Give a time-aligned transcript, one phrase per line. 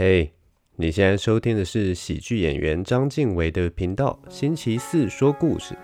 [0.00, 0.32] 嘿
[0.76, 5.76] 你现在收听的是喜剧演员张静伟的频道，星期四说故事。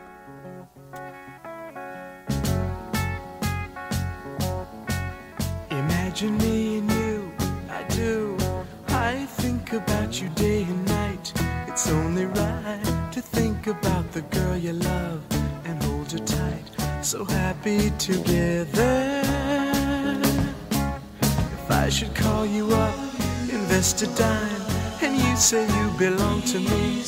[26.54, 27.02] to me,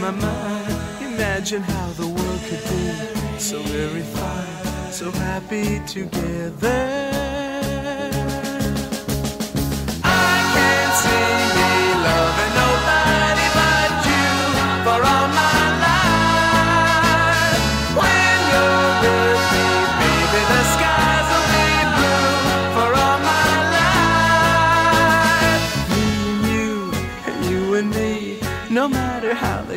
[0.00, 0.76] my mind.
[1.00, 7.27] Imagine how the world could be so very fine, so happy together.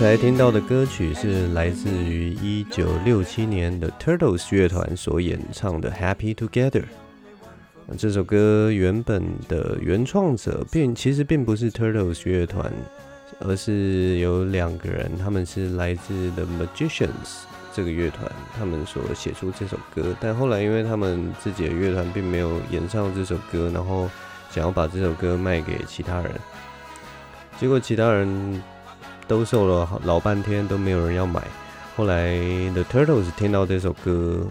[0.00, 6.80] 才听到的歌曲是来自于一九六七年的 Turtles 乐团所演唱的《Happy Together》。
[7.98, 12.72] 这首歌原本的原创者并其实并不是 Turtles 乐团，
[13.40, 17.42] 而是有两个人，他们是来自 The Magicians
[17.74, 18.26] 这个乐团，
[18.58, 20.16] 他们所写出这首歌。
[20.18, 24.08] 但后来因为他们自己的乐团并没有演唱这首歌，然后
[24.50, 26.32] 想要把这首歌卖给其他人，
[27.58, 28.62] 结果其他人。
[29.30, 31.40] 兜售了老半天都没有人要买，
[31.96, 32.36] 后来
[32.72, 34.44] The Turtles 听到这首歌，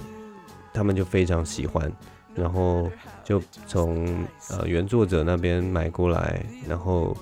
[0.74, 1.92] 他们就非常喜欢，
[2.34, 2.90] 然后
[3.22, 7.14] 就从呃原作者那边买过来，然后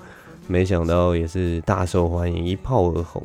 [0.45, 3.23] 没想到也是大受欢迎，一炮而红。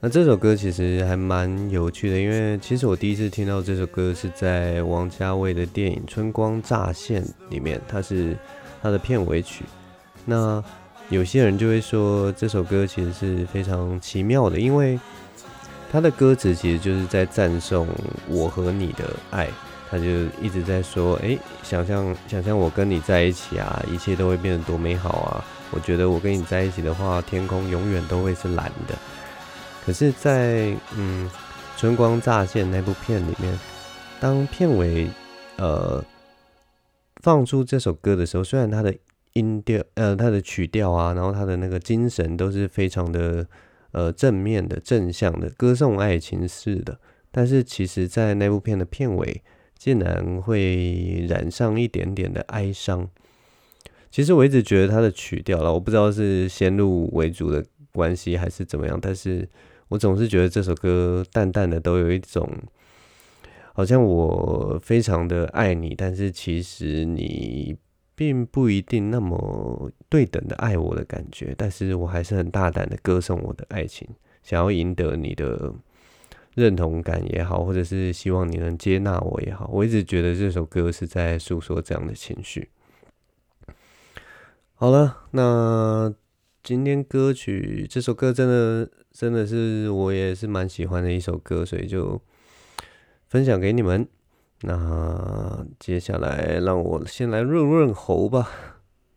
[0.00, 8.34] 那这首歌其实还蛮有趣的，因为其实我第一次听到这首歌是在王家卫的电影《春光乍现》里面，它是
[8.82, 9.66] 它的片尾曲。
[10.24, 10.64] 那
[11.10, 14.98] 有些人就会说这首歌其实是非常奇妙的，因为
[15.92, 17.86] 他的歌词其实就是在赞颂
[18.28, 19.48] 我和你的爱，
[19.90, 20.04] 他就
[20.42, 25.44] 一直在说，哎，想象想象我跟你在一起啊，一切都会变得多美好啊！
[25.70, 28.94] 我觉得我跟你在一起的话，天空永远都会是蓝的。
[29.84, 31.30] 可是在，嗯
[31.80, 33.58] 《春光乍现》那部片里面，
[34.18, 35.08] 当片尾
[35.56, 36.02] 呃
[37.22, 38.94] 放出这首歌的时候，虽然他的
[39.34, 43.46] 音调，呃，它的曲调啊，然后它的那个精神都是非常的，
[43.90, 46.98] 呃，正面的、正向的，歌颂爱情似的。
[47.32, 49.42] 但是其实，在那部片的片尾，
[49.76, 53.08] 竟然会染上一点点的哀伤。
[54.08, 59.48] 其实我一直觉得它的曲调啦，我不知道是先入为主的关系还是怎么样，但是
[59.88, 62.48] 我总是觉得这首歌淡淡的都有一种，
[63.72, 67.76] 好像我非常的爱你，但是其实你。
[68.14, 74.08] 并不一定那么对等的爱我的感觉，但是我还是很大胆的歌颂我的爱情，
[74.42, 75.72] 想要赢得你的
[76.54, 82.70] 认同感也好，或者是希望你能接纳我也好，我一直觉得这首歌是在诉说这样的情绪。
[84.74, 86.14] 好了，那
[86.62, 92.20] 今天歌曲这首歌真的真的是我也是蛮喜欢的一首歌，所以就
[93.28, 94.08] 分享给你们。
[94.66, 98.48] 那接下来让我先来润润喉吧，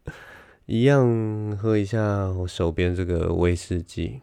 [0.68, 4.22] 一样喝一下我手边这个威士忌。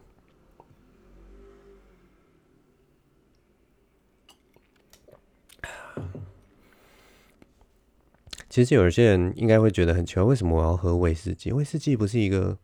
[8.47, 11.51] 其实有些人应该会觉得很奇怪，为什么我要喝威士忌？
[11.51, 12.57] 威士忌不是一个。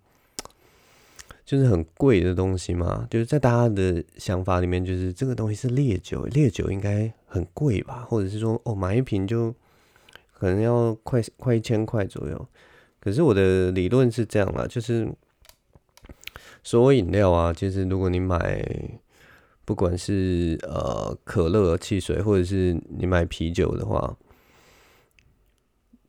[1.44, 8.06] 就是很贵的东西嘛，就是在大家的想法里面，就是这个东西是烈酒，烈酒应该很贵吧？
[8.08, 9.54] 或者是说，哦，买一瓶就
[10.34, 12.48] 可能要快快一千块左右。
[13.00, 15.12] 可是我的理论是这样啦，就是
[16.64, 18.64] 所有饮料啊，其实如果你买，
[19.66, 24.16] 不管是呃可乐、汽水，或者是你买啤酒的话，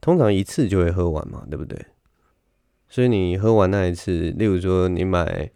[0.00, 1.78] 通常一次就会喝完嘛，对不对？
[2.92, 5.50] 所以你喝完那一次，例如说你买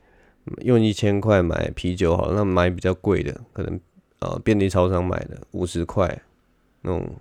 [0.62, 3.78] 用一千块买啤酒好，那买比较贵的，可能
[4.20, 6.22] 呃便利超商买的五十块
[6.80, 7.14] 那种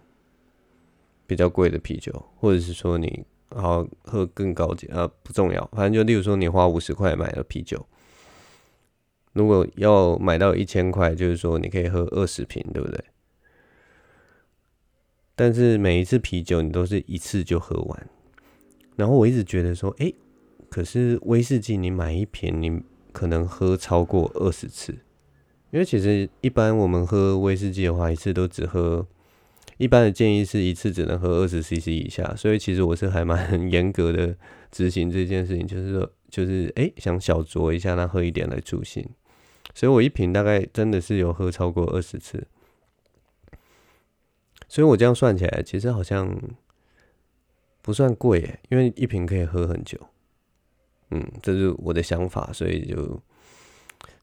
[1.27, 7.85] 比较贵的啤酒，或者是说你好喝更高级啊，不重要，反正就例如说你花五十块买了啤酒，
[9.33, 13.03] 如果要买到一千块，就是说你可以喝二十瓶，对不对？
[15.35, 18.09] 但是每一次啤酒你都是一次就喝完，
[18.95, 20.11] 然后我一直觉得说，哎，
[20.69, 22.81] 可是威士忌你买一瓶，你
[23.11, 24.93] 可能喝超过二十次，
[25.71, 29.05] 因为其实一般我们喝威士忌的话，一次都只喝，
[29.77, 34.35] 一般的建议是一次只能喝二十 CC 以下，所以其实我是还蛮 严格的
[34.71, 39.07] 执行这件事情，就是说，就是哎想小酌一下，那喝一点来助兴，
[39.73, 42.47] 所以我一瓶大概真的是有喝超过二十次。
[44.67, 46.35] 所以我这样算起来，其实好像
[47.85, 49.95] 不算贵，因为一瓶可以喝很久。
[51.11, 53.21] 嗯，这是我的想法，所以就，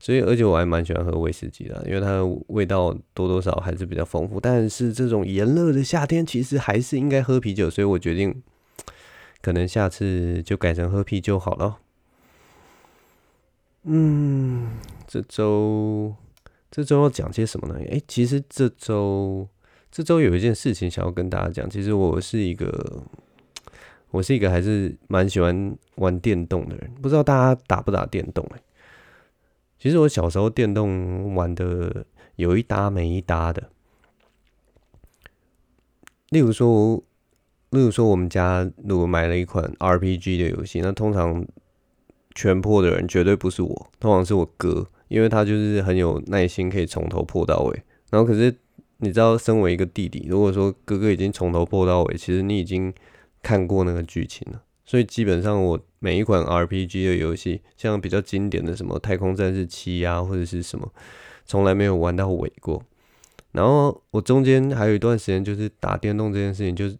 [0.00, 4.40] 所以而且我还蛮喜欢喝威士忌的，因为它的味道多多少还是比较丰富。
[4.40, 8.42] 但是这种炎热的夏天，其实还是应该喝啤酒，所以我决定，
[9.40, 11.78] 可能下次就改成喝啤酒好了。
[13.84, 14.72] 嗯，
[15.06, 16.12] 这周
[16.68, 17.80] 这周要讲些什么呢？
[17.92, 19.48] 哎、其实这周。
[19.94, 23.04] 这周有一件事情想要跟大家讲，其实我是一个，
[24.12, 28.62] 我是一个还是蛮喜欢玩电动的人，不知道大家打不打电动欸？
[29.80, 32.06] 其实我小时候电动玩的
[32.36, 33.70] 有一搭没一搭的，
[36.28, 37.02] 例如说，
[37.70, 41.44] 例如说我们家如果买了一款 RPG 的游戏，那通常
[42.34, 48.54] 全破的人绝对不是我，通常是我哥，因为他就是很有耐心，可以从头破到尾，然后可是。
[49.04, 52.94] 你知道，身为一个弟弟，如果说哥哥已经从头破到尾，其实你已经
[53.42, 54.62] 看过那个剧情了。
[54.84, 60.92] 所以基本上，我每一款 RPG 的游戏，像比较经典的什么《太空战士七》啊，或者是什么，
[61.46, 62.82] 从来没有玩到尾过。
[63.52, 66.96] 然后我中间还有一段时间，就是打电动这件事情，就是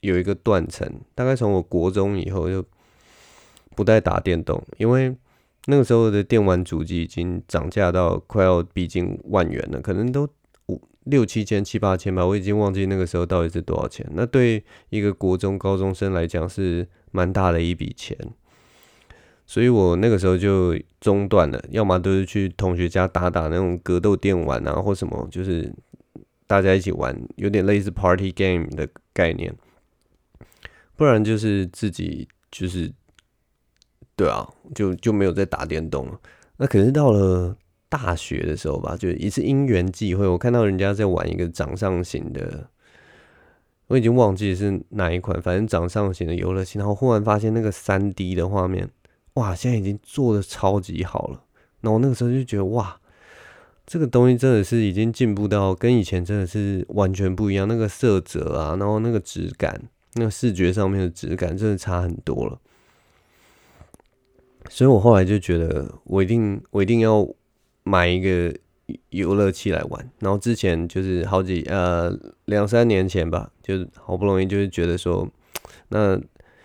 [0.00, 0.90] 有一个断层。
[1.14, 2.64] 大概从我国中以后，就
[3.76, 5.14] 不再打电动，因为
[5.66, 10.28] 那个时候的电玩主机已经涨价到快要逼近万元了，可能都。
[11.04, 14.06] 六七千、七八千吧，我已经忘记那个时候到底是多少钱。
[14.12, 18.16] 那对一个国中高中生来讲是蛮大的一笔钱，
[19.44, 25.72] 所以我那个时候就中断了，要么都是去同学家打打那种格斗电玩啊，或什么，就是
[26.46, 29.52] 大家一起玩，有点类似 party game 的概念，
[30.96, 32.92] 不然就是自己就是，
[34.14, 36.20] 对啊，就就没有再打电动了。
[36.58, 37.56] 那可是到了。
[37.92, 42.66] 大学的时候吧，就一次因缘际会，我看到人家在玩一个掌上型的，
[43.88, 46.78] 我已经忘记是哪一款，反正掌上型的游乐器。
[46.78, 48.88] 然后忽然发现那个三 D 的画面，
[49.34, 51.44] 哇，现在已经做的超级好了。
[51.82, 52.98] 然后那个时候就觉得，哇，
[53.84, 57.68] 这个东西真的是已经进步到跟以前真的是完全不一样。
[57.68, 59.78] 那个色泽啊，然后那个质感，
[60.14, 62.58] 那个视觉上面的质感，真的差很多了。
[64.70, 67.28] 所以我后来就觉得，我一定，我一定要。
[67.84, 68.54] 买一个
[69.10, 72.12] 游乐器来玩，然后之前就是好几呃
[72.44, 75.28] 两三年前吧，就好不容易就是觉得说，
[75.88, 76.16] 那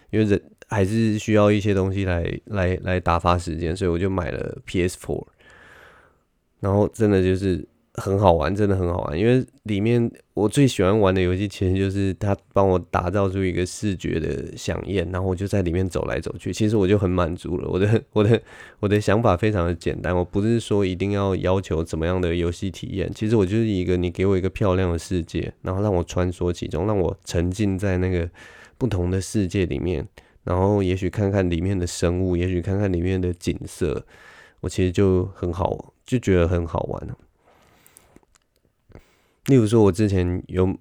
[0.10, 5.26] 因为人还是需要一些东西来来来打发时间，所以我就买了 P S four，
[6.60, 7.68] 然后真的就是。
[8.00, 17.68] 很好玩，真的很好玩，因为里面我最喜欢玩的游戏，其实就是它帮我打造出一个视觉的饗宴，然后我就在里面走来走去，其实我就很满足了。
[17.68, 18.40] 我的我的
[18.80, 28.30] 我的想法非常的简单，我不是说一定要要求怎么样的游戏体验，其实我就是一个你给我一个漂亮的世界，然后让我穿梭其中，让我沉浸在那个
[28.78, 30.08] 不同的世界里面，
[30.44, 34.06] 然后也许看看里面的生物，也许看看里面的景色，
[34.60, 37.08] 我其实就很好，就觉得很好玩。
[39.48, 40.78] 例如说，我之前有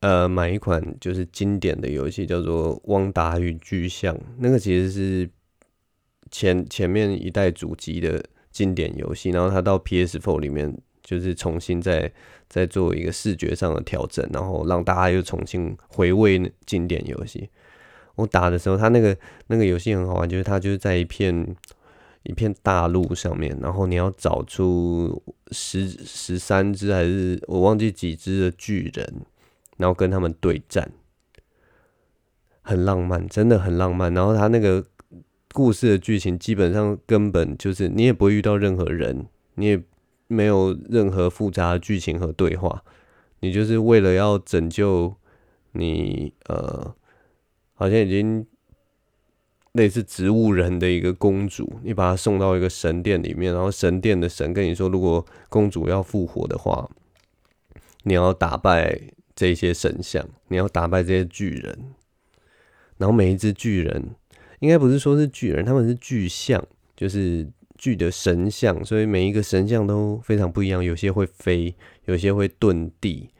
[0.00, 5.30] 呃买一款就是经典的游戏，叫做《汪达与巨像》，那个其实是
[6.30, 12.12] 前前面一代主机的经典游戏，然后它到 PS4 里面就是重新再
[12.48, 17.48] 再做一个视觉上的调整，然后让大家又重新回味经典游戏。
[18.16, 21.56] 我打的时候，它那个那个游戏很好玩，就是它就是在一片。
[22.24, 25.22] 一片大陆上面，然后你要找出
[25.52, 29.22] 十十三只还是我忘记几只的巨人，
[29.78, 30.92] 然后跟他们对战，
[32.60, 34.12] 很浪漫，真的很浪漫。
[34.12, 34.84] 然后他那个
[35.52, 39.82] 故事的剧情基本上根本就是你也不会遇到任何人，你也
[40.26, 42.84] 没有任何复杂的剧情和对话，
[43.40, 45.16] 你就是为了要拯救
[45.72, 46.94] 你，呃，
[47.72, 48.46] 好像已经。
[49.72, 56.90] 类似植物人的一个公主，你把她送到一个神殿里面，然后神殿的神跟你说，如果公主要复活的话，
[58.02, 59.00] 你要打败
[59.36, 61.94] 这些神像，你要打败这些巨人，
[62.98, 64.10] 然后每一只巨人，
[64.58, 67.46] 应该不是说是巨人，他们是巨像，就是
[67.78, 71.74] 巨的神像，所以每一个神像都非常不一样，有些会飞，
[72.06, 73.30] 有些会遁地，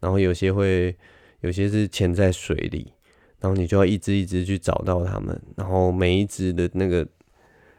[0.00, 0.96] 然后有些会，
[1.42, 2.92] 有些是潜在水里，
[3.40, 7.06] 然后你就要一只一只去找到他们，然后每一只的那个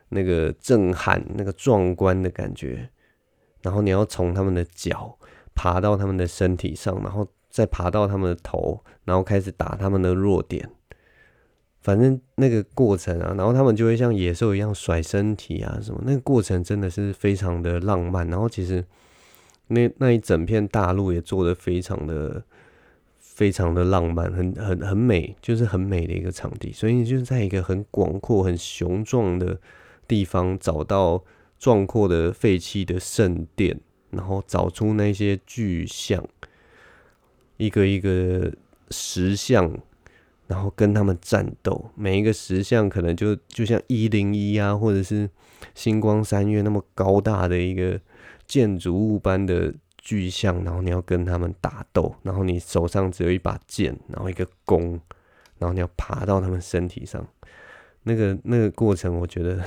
[0.10, 2.90] 那个震撼、那个壮观的感觉，
[3.62, 5.18] 然后你要从他们的脚
[5.54, 7.28] 爬到他们的身体上，然后。
[7.50, 10.70] 再爬到他们的头，然后开始打他们的弱点。
[11.82, 16.00] 反正那个过程啊，然后他们就会像野兽一样甩身体啊什么。
[16.06, 18.28] 那个过程真的是非常的浪漫。
[18.28, 18.86] 然后其实
[19.70, 22.44] 那那一整片大陆也做得非常的
[23.38, 26.72] 非常的浪漫，很很很美，就是很美的一个场地。
[26.72, 29.60] 所以你就是在一个很广阔、很雄壮的
[30.08, 31.24] 地方找到
[31.60, 33.80] 壮阔的废弃的圣殿，
[34.10, 36.28] 然后找出那些巨像。
[37.58, 38.52] 一个一个
[38.90, 39.72] 石像，
[40.48, 41.92] 然后跟他们战斗。
[41.94, 45.30] 每一个石像可能就就像一零一啊，或者是
[45.76, 48.02] 星光三月那么高大的一个
[48.48, 49.72] 建筑物般的
[50.08, 54.92] 巨像，然后你要跟他们打斗，然后你手上只有一把剑，然后一个弓，
[55.58, 57.28] 然后你要爬到他们身体上。
[58.04, 59.62] 那个那个过程，我觉得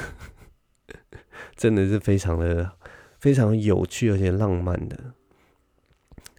[1.57, 2.73] 真的是非常的
[3.19, 4.99] 非常有趣而且浪漫的。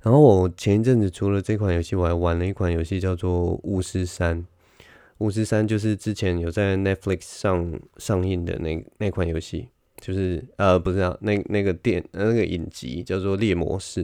[0.01, 4.41] 然后我前一阵子除了这款游戏，我还玩了一款游戏叫做《巫师三》。
[5.19, 9.69] 巫师三就是之前有在 Netflix 上上映的那那款游戏，
[10.01, 14.03] 就是呃不是啊，那那个电那个影集叫做《猎魔士》。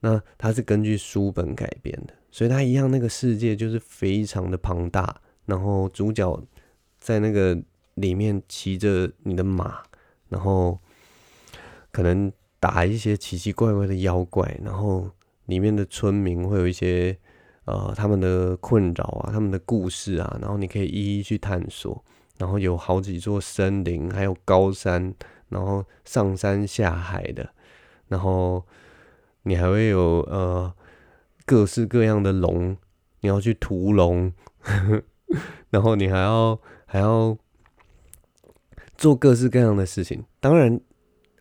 [0.00, 5.20] 那它是根据书本改编的，所以它一样那个世界就是非常的庞大。
[5.44, 6.42] 然后主角
[6.98, 7.60] 在那个
[7.96, 9.82] 里面骑着你的马，
[10.28, 10.78] 然后
[11.92, 12.32] 可能。
[12.60, 15.08] 打一些奇奇怪怪的妖怪，然后
[15.46, 17.16] 里面的村民会有一些
[17.66, 22.04] 呃他们的困扰啊，他们的故事啊，然后你可以一一去探索。
[22.38, 25.14] 然后有好几座森林，还有高山，
[25.48, 27.50] 然后上山下海的，
[28.08, 28.64] 然后
[29.42, 30.72] 你还会有呃
[31.44, 32.76] 各式各样的龙，
[33.20, 34.32] 你要去屠龙，
[35.70, 37.36] 然后你还要还要
[38.96, 40.80] 做各式各样的事情，当然。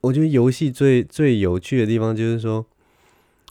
[0.02, 2.64] 我觉得游戏最最有趣的地方就是说，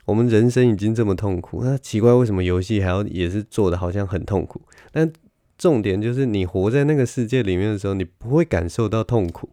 [0.04, 4.62] 我们人生已经这么痛苦，那奇怪为什么游戏还要也是做的好像很痛苦？
[4.92, 5.12] 但
[5.58, 9.48] 重点就是你活在那个世界里面的时候，你不会感受到痛苦，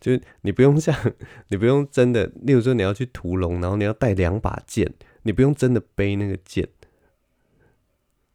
[0.00, 0.94] 就是你不用像
[1.48, 6.68] 你不用真的，例如说你要去屠龙，然后你要带两把剑，你不用真的背那个剑，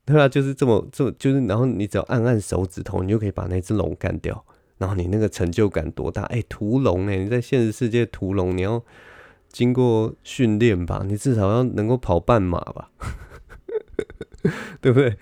[0.05, 4.45] 对啊，就是这么这么就是，然后你只要按按手指头，你就可以把那只龙干掉。
[4.77, 6.23] 然后你那个成就感多大？
[6.23, 7.15] 哎，屠龙哎！
[7.17, 8.83] 你在现实世界屠龙，你要
[9.47, 11.03] 经过训练吧？
[11.05, 12.89] 你至少要能够跑半马吧？
[14.81, 15.15] 对不对？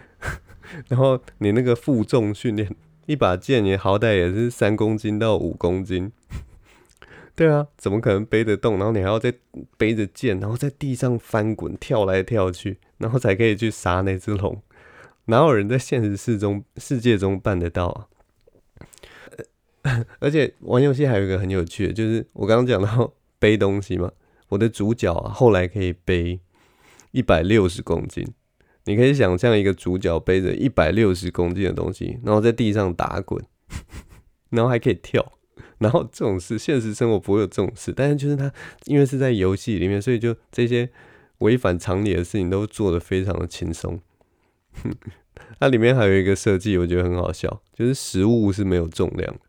[0.88, 2.74] 然后你那个负重训练，
[3.06, 6.12] 一把剑也好歹也是三公斤到五公斤。
[7.36, 8.78] 对啊，怎么可能背得动？
[8.78, 9.34] 然后你还要再
[9.78, 14.62] 背着剑，然后在地上翻滚、跳来跳去，然后才可以去杀那只龙。
[15.26, 17.88] 哪有人在现实世中世界中办得到
[19.84, 20.04] 啊？
[20.20, 24.12] 而且玩游戏还有一个很有趣的，就是我刚刚讲到背东西嘛，
[24.50, 26.42] 我的主角啊，后来可以背
[27.12, 28.28] 一百六十公斤。
[28.86, 33.44] 你可以想象一个主角背着一百六十公斤的东西，然后在地上打滚，
[34.50, 35.34] 然后还可以跳。
[35.78, 38.52] 然后这种事现实生活不会有这种事，但是就是他
[38.86, 40.90] 因为是在游戏里面，所以就这些
[41.38, 44.00] 违反常理的事情都做得非常的轻松。
[45.60, 49.40] 它里面还有一个设计，我觉得很好笑，就是食物是没有重量的。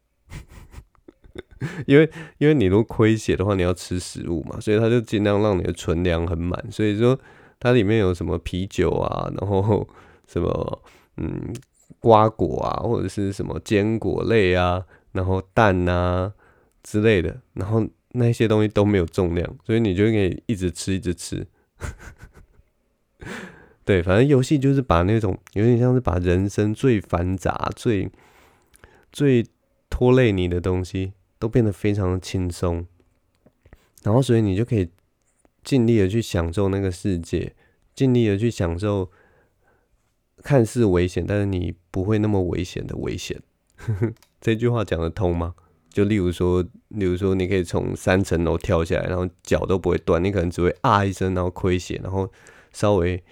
[1.86, 2.08] 因为
[2.38, 6.64] 因为你如果亏血的话，你要吃食物嘛，所以他就尽量让你的存粮很满。
[6.70, 7.18] 所以说
[7.60, 9.88] 它里面有什么啤酒啊，然后
[10.26, 10.82] 什么
[11.18, 11.54] 嗯
[12.00, 16.32] 瓜果啊，或者是什么坚果类啊，然后蛋啊
[16.82, 21.46] 之类的，然后那些东西都没有重量，所以你就可以一直吃一直吃。
[23.84, 28.10] 对，反正游戏就是把那种有点像是把人生最繁杂、最
[29.12, 29.46] 最
[29.88, 31.12] 拖累你的东西。
[31.40, 32.86] 都变得非常的轻松，
[34.02, 34.90] 然后所以你就可以
[35.62, 37.54] 尽力的去享受那个世界，
[37.94, 39.10] 尽力的去享受
[40.42, 43.40] 看似危险，但是你不会那么危险的危险。
[44.40, 45.54] 这句话讲得通吗？
[45.90, 52.30] 就例如说，例如说，你可以从三层楼跳下来，然后脚都不会断，你可能只会啊一声，然后亏血，然后
[52.72, 53.22] 稍微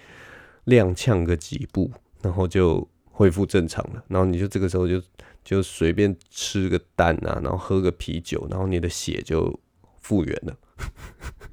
[0.65, 5.01] 踉跄个几步，然后就恢复正常了，然后你就这个时候就。
[5.41, 9.59] 就随便吃个蛋啊，然后喝个啤酒，然后你的血就
[9.99, 10.55] 复原了。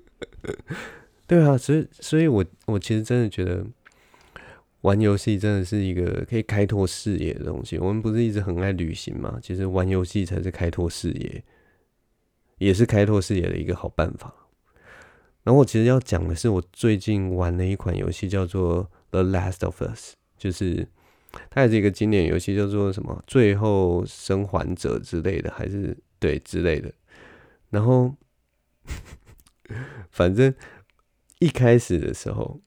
[1.26, 3.66] 对啊，所以，所以我我其实真的觉得
[4.82, 7.78] 玩游戏真的是一个可以开拓视野的东西。
[7.78, 9.38] 我们不是一直很爱旅行吗？
[9.42, 11.42] 其实玩游戏才是开拓视野，
[12.58, 14.32] 也是开拓视野的一个好办法。
[15.42, 20.86] 然后我其实要讲的是，我最近玩的一款游戏叫做《The Last of Us》，就是
[21.50, 26.92] 它也是一个经典游戏，叫做什么“最后生还者”之类的，还是对之类的。
[27.70, 28.14] 然后，
[30.10, 30.52] 反正
[31.38, 32.60] 一开始的时候，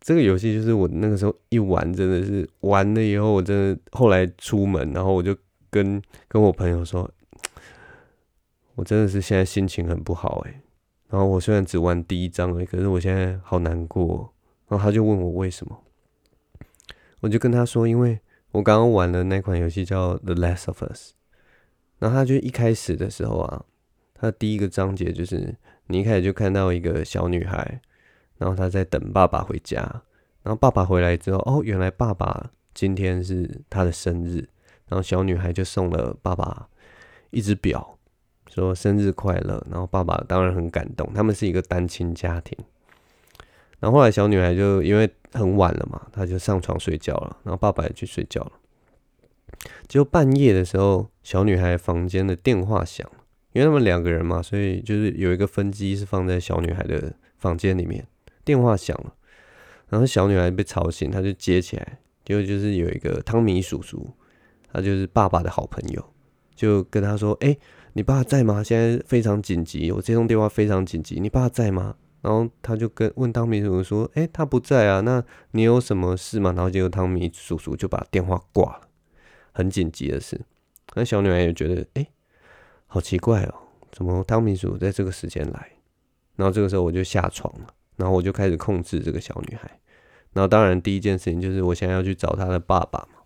[0.00, 5.36] 这个游戏就是我那个时候一玩，真的是玩了以后，我真的后来出门，然后我就
[5.70, 7.10] 跟跟我朋友说，
[8.74, 10.60] 我真的是现在心情很不好哎。
[11.08, 14.32] 然后我虽然只玩第一章而已，可是我现在好难过。
[14.68, 15.82] 然后他就问我为什么，
[17.20, 18.20] 我就跟他说，因为
[18.52, 21.10] 我刚刚玩的那款游戏叫《The Last of Us》。
[21.98, 23.64] 然后他就一开始的时候啊，
[24.20, 25.54] 他第一个章节就是
[25.86, 27.80] 你一开始就看到一个小女孩，
[28.36, 29.78] 然后她在等爸爸回家。
[30.42, 34.48] 然后爸爸回来之后，哦，原来爸爸今天是他的生日。
[34.88, 36.68] 然后小女孩就送了爸爸
[37.30, 37.96] 一只表。
[38.48, 41.08] 说生日快乐，然后爸爸当然很感动。
[41.14, 42.58] 他们是一个单亲家庭，
[43.78, 48.52] 然后后来小女孩就因为很晚了嘛，她就上床睡觉了，然后爸爸也去睡觉了。
[49.86, 53.08] 就半夜的时候，小女孩房间的电话响，
[53.52, 58.06] 因为他们两个人嘛，所以就是有一个分机是放在小女孩的房间里面。
[58.44, 59.14] 电话响了，
[59.88, 64.08] 然后小女孩被吵醒，她就接起来，结果就是有一个汤米叔叔，
[64.72, 66.04] 他就是爸爸的好朋友，
[66.54, 67.56] 就跟他说：“哎。”
[67.92, 68.62] 你爸在吗？
[68.62, 71.18] 现在非常紧急，我接通电话非常紧急。
[71.18, 71.96] 你爸在吗？
[72.22, 78.82] 然后他就跟问汤米叔叔说：“诶，他不在啊，那你有什么事吗？”然后结果汤米叔叔就把电话挂了，
[79.50, 80.40] 很紧急的事。
[80.94, 82.06] 那小女孩也觉得，诶，
[82.92, 83.54] 好奇怪哦，
[83.92, 85.70] 怎么汤米叔在这个时间来？
[86.34, 89.70] 然后这个时候我就下床了，然后我就开始控制这个小女孩。
[90.32, 93.20] 然后当然第一件事情就是我现在要去找他的爸爸嘛，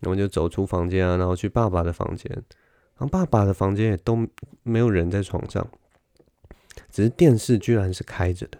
[0.00, 2.30] 然后我就走出房间啊，然后去爸爸的房间。
[2.32, 4.26] 然后爸爸的房间也都
[4.64, 5.64] 没有人在床上，
[6.90, 8.58] 只是电视居然是开着的。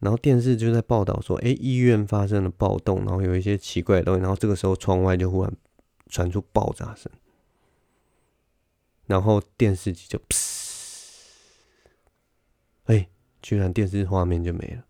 [0.00, 5.52] 然后电视就在报道说：“哎，医院发生了暴动，然后有一些奇怪的东西。”然后这个时候窗外就忽然
[6.08, 7.10] 传出爆炸声，
[9.06, 10.20] 然后电视机就，
[12.84, 13.08] 哎，
[13.40, 14.84] 居然电视画面就没了。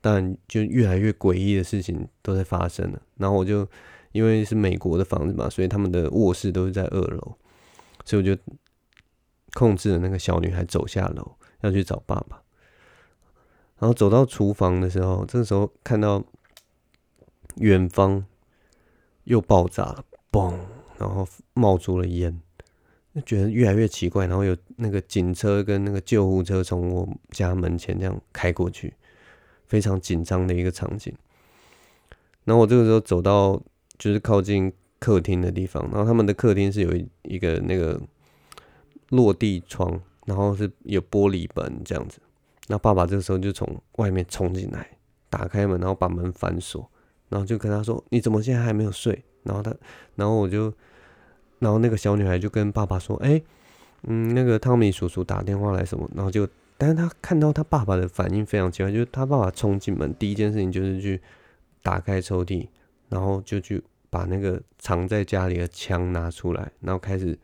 [0.00, 3.02] 当然，就越来越诡异的事情都在发生了。
[3.16, 3.68] 然后我就
[4.12, 7.36] 因为是美国的房子嘛，所以他们的卧室都是在二楼。
[8.04, 8.40] 所以我就
[9.54, 12.42] 控制了那个小女孩走下楼，要去找爸爸。
[13.78, 16.24] 然后走到厨房的时候，这个时候看到
[17.56, 18.24] 远方
[19.24, 20.54] 又爆炸了，嘣！
[20.98, 22.40] 然后冒出了烟，
[23.26, 24.26] 觉得越来越奇怪。
[24.26, 28.94] 然后有那个警车跟那个救护车从我家门前这样开过去，
[29.66, 31.14] 非常紧张的一个场景。
[32.44, 33.62] 然后我这个时候走到
[33.98, 34.72] 就是靠近。
[35.00, 38.00] 客厅的地方，然后他们的客厅是有一一个那个
[39.10, 39.88] 落地窗，
[40.26, 42.18] 然后是有玻璃门这样子。
[42.66, 44.90] 那爸爸这个时候就从外面冲进来，
[45.30, 46.90] 打开门，然后把门反锁，
[47.28, 49.72] 然后就跟他说：“你怎么现在还没有睡？”然后他，
[50.16, 50.74] 然后我就，
[51.58, 53.42] 然后那个小女孩就跟爸爸说：“哎，
[54.02, 61.20] 嗯，那个汤米叔叔打电话来什么？”然后就，但是他看到他爸爸的反应非常奇怪，就是他爸爸冲进门，第一件事情就是去
[61.82, 62.68] 打开抽屉，
[63.08, 63.82] 然后就去。
[64.10, 67.38] 把那个藏在家里的枪拿出来，然后开始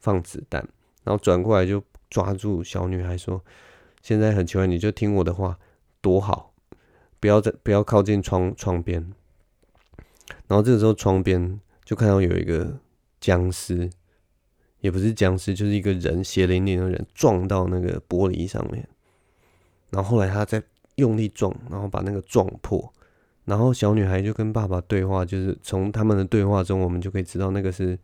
[0.00, 0.60] 放子弹，
[1.04, 3.40] 然后转过来就抓住小女孩说
[4.02, 5.56] ：“现在很奇怪，你就听我的话，
[6.00, 6.52] 躲好，
[7.20, 9.12] 不要在不要靠近窗窗边。”
[10.48, 12.76] 然后这个时候窗边就看到有一个
[13.22, 13.88] 僵尸，
[14.80, 18.86] 也不是僵尸，就是一个人血淋淋的人撞到那个玻璃上面，
[19.88, 20.62] 然后后来他再
[20.96, 22.92] 用力撞，然后把那个撞破。
[23.44, 27.98] 然后小女孩就跟爸爸对话，就是从他们的对话中，我们就可以知道那个是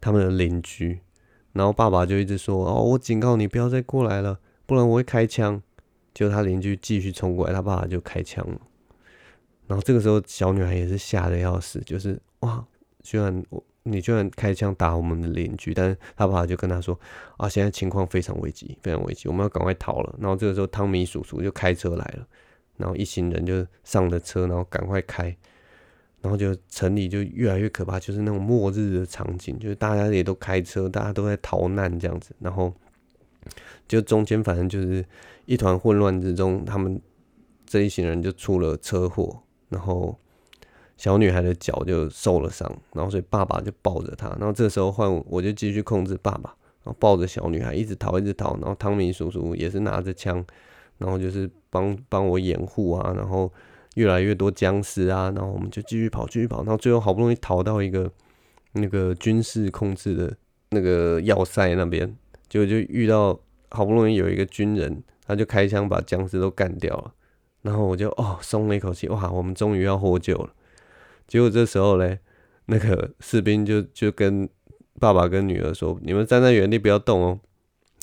[0.00, 1.00] 他们的邻居。
[1.52, 5.60] 然后爸爸就一直说：“哦，我警告你不要再过来了，不然我会开枪。”
[6.14, 8.60] 就他邻居继续冲过来，他爸爸就开枪了。
[9.66, 12.64] 然后这个时候小女孩也是吓得要死，就是哇，
[13.02, 16.98] 居然我你居然开枪打我们的邻居，但是他爸爸就跟他说
[17.38, 22.26] ：“啊，现在情况非常危急，非常危急，我们要赶快逃了。”然后这个时候汤米叔叔就开车来了。
[22.76, 25.26] 然后一行人就上了车，然后赶快开，
[26.20, 32.74] 然后就城里就越来越可怕，就是那种末日的场景，就是大家也都开车，大家都在逃难这样子，然后
[33.86, 35.04] 就中间反正就是
[35.44, 37.00] 一团混乱之中，他们
[37.64, 40.18] 这一行人就出了车祸，然后
[40.96, 50.44] 小女孩的脚就受了伤，然后所以爸爸就抱着她，然后这时候换我，就继续控制爸爸，然后抱着小女孩一直逃，一直逃，然后汤米叔叔也是拿着枪。
[50.96, 53.52] 然后就是帮帮我掩护啊，然后
[53.96, 58.08] 越来越多僵尸啊，然后我们就继续跑，继续跑，然后最后好不容易逃到一个
[58.74, 60.32] 那个军事控制的
[60.70, 62.16] 那个要塞那边，
[62.48, 63.36] 结果就遇到
[63.70, 67.12] 好不容易有一个军人，他就开枪把僵尸都干掉了，
[67.62, 70.50] 然后我就哦松了一口气，哇，我们终于要获救了。
[71.26, 72.18] 结果这时候嘞，
[72.66, 74.48] 那个士兵就就跟
[75.00, 77.40] 爸爸跟女儿说：“你们站在原地不要动哦。”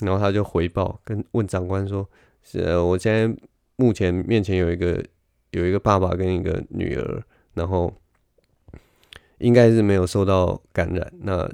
[0.00, 2.08] 然后他就回报跟问长官说
[2.42, 3.42] ：“是，我现在
[3.76, 5.02] 目前面前有一个
[5.52, 7.22] 有一个爸爸跟一个女儿，
[7.54, 7.94] 然后
[9.38, 11.12] 应该是没有受到感染。
[11.20, 11.48] 那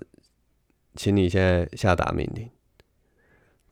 [0.96, 2.48] 请你现在下达命令。”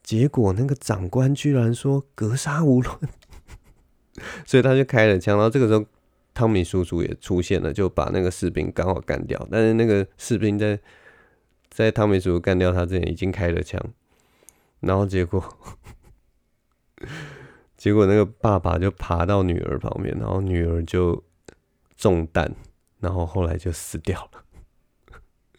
[0.04, 2.96] 结果那个长官居然说：“格杀勿论。
[4.46, 5.36] ”所以他就开了枪。
[5.36, 5.84] 然后这个时候。
[6.36, 9.48] 汤米叔叔也出现了，就把那个士兵刚好干掉。
[9.50, 10.78] 但是那个士兵在
[11.70, 13.80] 在汤米叔叔干掉他之前已经开了枪，
[14.80, 15.42] 然后结果
[17.78, 21.24] 结果那个爸爸就爬到女儿旁边，然后女儿就
[21.96, 22.54] 中弹，
[23.00, 24.44] 然后后来就死掉了。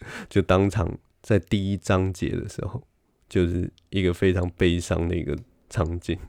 [0.30, 2.84] 就当场在第一章节的时候，
[3.28, 5.36] 就是一个非常悲伤的一个
[5.72, 6.20] 场景。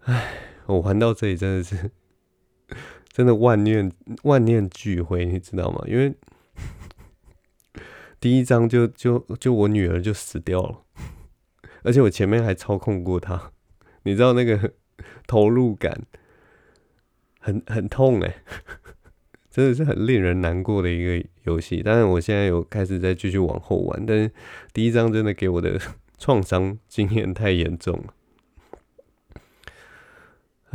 [0.00, 0.50] 唉。
[0.66, 1.90] 我玩到这里真的是，
[3.12, 5.84] 真的万念万念俱灰，你知道吗？
[5.86, 6.14] 因为
[8.18, 10.82] 第一章就就就我女儿就死掉了，
[11.82, 13.52] 而且我前面还操控过她，
[14.04, 14.72] 你知道那个
[15.26, 16.06] 投入感
[17.38, 18.42] 很很痛哎，
[19.50, 21.82] 真的是很令人难过的一个游戏。
[21.82, 24.30] 当然我现在有开始再继续往后玩，但是
[24.72, 25.78] 第一章真的给我的
[26.18, 28.14] 创伤经验太严重了。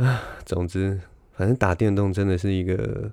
[0.00, 0.98] 啊，总之，
[1.32, 3.12] 反正打电动真的是一个，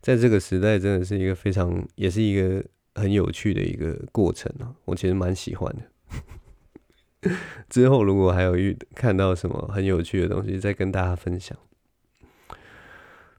[0.00, 4.72] 在这个时代真的是一个非常，也是一个很有趣的一个过程啊。
[4.86, 7.30] 我其实蛮喜欢的。
[7.68, 11.56] 之后如果还有遇看到什么很有趣的东西，再跟大家分享。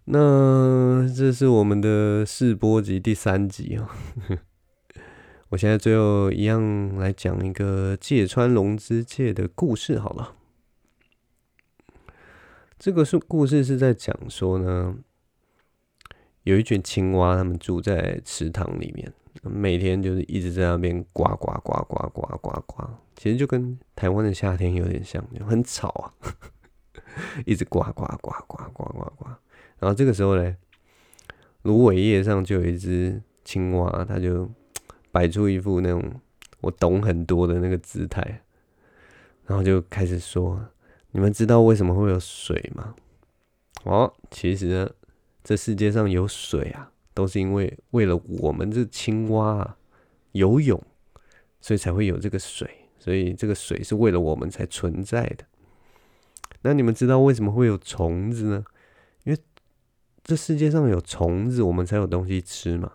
[0.06, 3.90] 那这是我们的试播集第三集啊。
[5.50, 10.36] 我现在最后一样来讲一个芥川龙之介的故事好了。
[12.84, 14.94] 这个是故事是在讲说呢，
[16.44, 19.10] 有一群青蛙，他们住在池塘里面，
[19.42, 22.84] 每天就是一直在那边呱呱呱呱呱呱呱，
[23.16, 26.12] 其实就跟台湾的夏天有点像，很吵啊，
[27.48, 29.28] 一直呱呱呱呱呱呱呱。
[29.80, 30.54] 然后这个时候呢，
[31.62, 34.52] 芦苇叶上就有一只青蛙，它就
[35.10, 36.20] 摆出一副那种
[36.60, 38.42] 我懂很多的那个姿态，
[39.46, 40.62] 然后就开始说。
[41.14, 42.96] 你们知道为什么会有水吗？
[43.84, 44.90] 哦，其实呢，
[45.44, 49.78] 这世界上有水啊，都是因为为了我们这青蛙啊
[50.32, 50.82] 游泳，
[51.62, 52.70] 所以才会有这个水。
[52.98, 55.44] 所以这个水是为了我们才存在的。
[56.62, 58.64] 那你们知道为什么会有虫子呢？
[59.26, 59.40] 因为
[60.24, 62.94] 这世界上有虫子，我们才有东西吃嘛。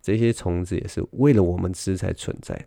[0.00, 2.66] 这些虫子也是为了我们吃才存在的。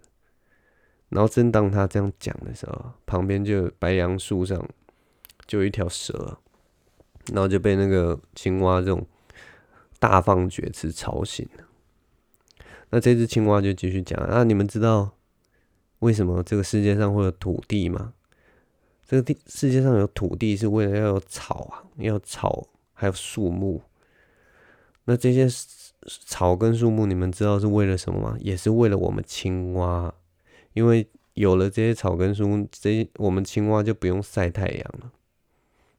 [1.10, 4.68] 然后正当他这样讲的时候，旁边就白杨树上
[5.46, 6.38] 就有一条蛇，
[7.32, 9.06] 然后就被那个青蛙这种
[10.00, 11.64] 大放厥词吵醒了。
[12.90, 15.12] 那这只青蛙就继续讲啊，你们知道
[16.00, 18.14] 为什么这个世界上会有土地吗？
[19.08, 23.82] 这个地世界上有土地是为了要有草啊，要有草还有树木。
[25.06, 25.48] 那这些
[26.26, 28.38] 草跟树木，你们知道是为了什么吗？
[28.40, 30.14] 也是为了我们青蛙。
[30.76, 35.12] 因为有了这些草根树，这我们青蛙就不用晒太阳了，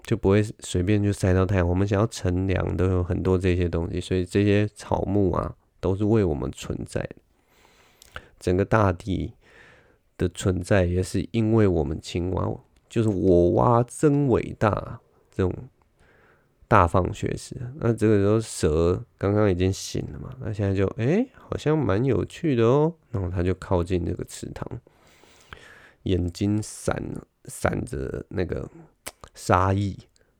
[0.04, 1.68] 就不会随便就晒到太阳。
[1.68, 7.16] 我们想要乘凉都有很多这些东西，所以这些草木啊都是为我们存在的。
[8.38, 9.32] 整个大地
[10.16, 12.48] 的存在也是因为我们青蛙，
[12.88, 15.00] 就是我蛙真伟大
[15.34, 15.52] 这种。
[16.68, 20.34] 大放血时，那这个时候蛇刚刚已经醒了嘛？
[20.40, 22.92] 那现在就哎、好像蛮有趣的哦。
[23.10, 24.66] 然后它就靠近这个池塘，
[26.02, 27.02] 眼睛闪
[27.44, 28.68] 闪着那个
[29.34, 29.96] 杀意，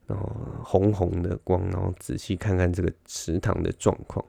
[0.06, 4.24] 然后红红的光，然后仔细看看这个池塘的状况。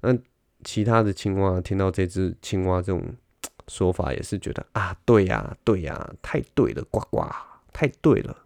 [0.00, 0.16] 那
[0.64, 3.02] 其他的青蛙听到这只青蛙这种
[3.68, 7.24] 说法，也是觉得啊，对呀，对呀，太对了，呱呱，
[7.72, 8.36] 太对了。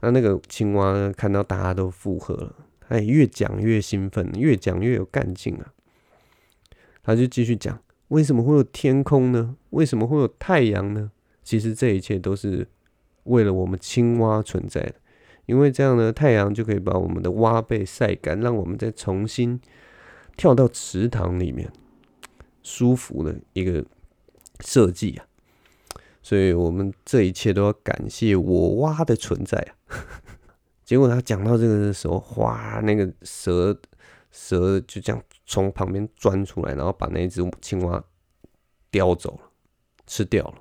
[0.00, 2.54] 那那个青蛙呢，看到大家都附和了，
[2.88, 5.72] 哎，越讲越兴奋，越讲越有干劲啊！
[7.02, 9.56] 他就继续讲，为什么会有天空呢？
[9.70, 11.10] 为什么会有太阳呢？
[11.42, 12.66] 其实这一切都是
[13.24, 14.94] 为了我们青蛙存在的，
[15.46, 19.60] 因为这样呢，太阳就可以把我们的蛙背晒干，让我们再重新
[20.36, 21.70] 跳到池塘里面，
[22.62, 23.84] 舒服的一个
[24.60, 25.26] 设计啊！
[26.22, 29.70] 所以我们这一切都要感谢我蛙的存在啊。
[30.84, 33.78] 结果他讲到这个的时候，哗，那个蛇
[34.30, 38.02] 蛇就这样从旁边钻出来，然后把那只青蛙
[38.90, 39.50] 叼走了，
[40.06, 40.54] 吃掉了。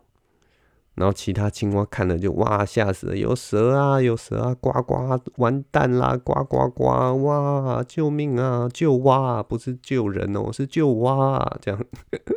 [0.96, 6.84] 然后其他青蛙看了就哇，吓死了，有蛇啊，有蛇啊，呱呱，完蛋啦，呱呱呱，
[7.24, 11.82] 哇，救命啊，救蛙，不是救人哦，是救蛙，这样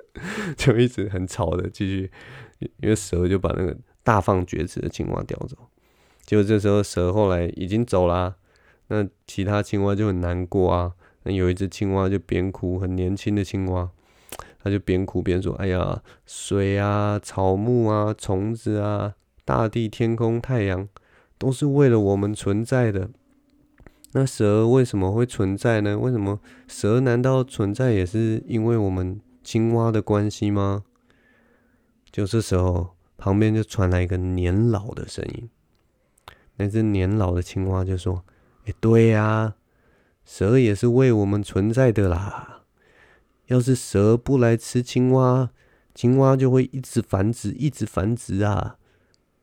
[0.57, 2.13] 就一直很吵的继续，
[2.81, 5.57] 因为蛇就把那个大放厥词的青蛙叼走。
[6.25, 8.37] 结果这时候蛇后来已经走啦，
[8.89, 10.93] 那其他青蛙就很难过啊，
[11.25, 13.91] 那有一只青蛙就边哭，很年轻的青蛙。
[14.65, 20.89] 他就边哭边说：“哎呀，水啊，草木啊，虫子啊，大地、天空、太阳，
[21.37, 23.11] 都是为了我们存在的。
[24.13, 25.99] 那蛇为什么会存在呢？
[25.99, 30.85] 为什么蛇难道存在也是因为我们青蛙的关系吗？”
[32.13, 35.49] 就这时候，旁边就传来一个年老的声音。
[36.57, 38.23] 那只年老的青蛙就说
[38.67, 39.55] ：“哎，对呀，
[40.25, 42.65] 蛇也是为我们存在的啦。”
[43.47, 45.51] 要是蛇不来吃青蛙，
[45.95, 48.77] 青蛙就会一直繁殖，一直繁殖啊。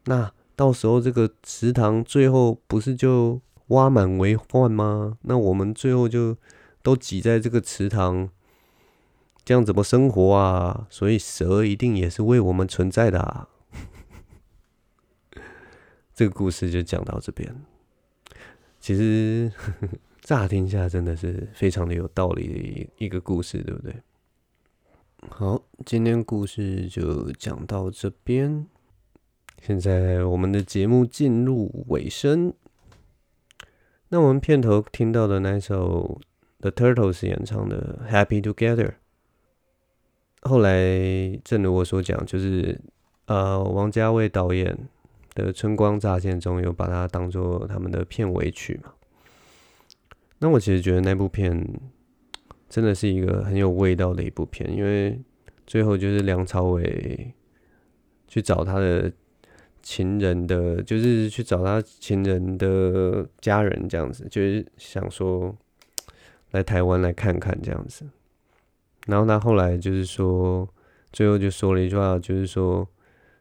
[0.06, 5.18] 那到时候这个池塘最后不是就蛙满为患吗？
[5.24, 6.38] 那我们最后就
[6.82, 8.30] 都挤在这个池塘，
[9.50, 10.86] 这样怎么生活啊？
[10.92, 13.50] 所以蛇一定也是为我们存在的啊。
[16.14, 17.56] 这个故事就讲到这边。
[18.80, 19.52] 其实。
[20.22, 23.96] 乍听下真的是非常的有道理的一一个故事，对不对？
[25.28, 28.68] 好，今天故事就讲到这边。
[29.64, 32.54] 现在我们的节目进入尾声。
[34.10, 36.22] 那我们片头听到的那首
[36.60, 38.88] The Turtles 演唱的《Happy Together》，
[40.42, 42.80] 后来正如我所讲，就是
[43.26, 44.78] 呃，王家卫导演
[45.36, 48.94] 的《春光乍现》中有把它当做他们的片尾曲嘛。
[50.40, 51.68] 那我其实觉得那部片
[52.70, 55.20] 真的是一个很有味道的一部片，因为
[55.68, 57.34] 最后就是梁朝伟
[58.28, 59.12] 去找他的
[59.82, 65.56] 情人的，就是去找他情人的家人这样子，就是想说
[66.52, 68.06] 来台湾来看看这样子。
[69.08, 70.68] 然后他后来就是说，
[71.12, 72.88] 最后就说了一句话，就是说，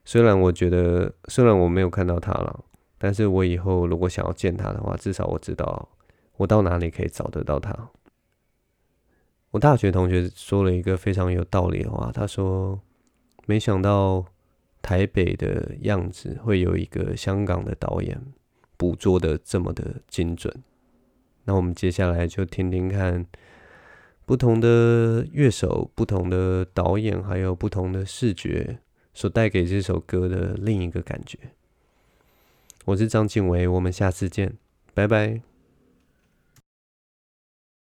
[0.04, 2.64] 虽然我觉得，虽然我没有看到他了，
[2.96, 5.88] 但是我以后如果想要见他的话，至少我知道。
[6.36, 7.90] 我到哪里可以找得到他？
[9.50, 12.80] 我大学同学说了一个非常有道理的话，他说
[13.44, 14.24] ：“没想到
[14.80, 18.20] 台北的样子会有一个香港的导演
[18.76, 20.62] 捕捉的这么的精准。”
[21.42, 23.26] 那我们接下来就听听看
[24.28, 28.78] 不同的乐手、不同的导演，还有不同的视觉
[29.14, 31.38] 所带给这首歌的另一个感觉。
[32.84, 34.52] 我是张景维，我们下次见，
[34.92, 35.47] 拜拜。